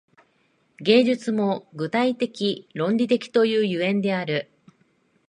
[0.79, 4.49] 芸術も具体的論理的という所以である。